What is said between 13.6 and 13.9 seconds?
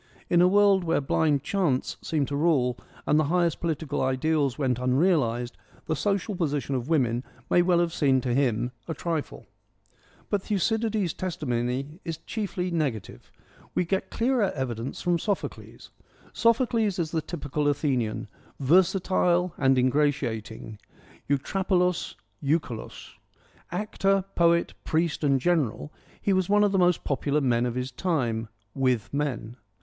GREEK LITERATURE we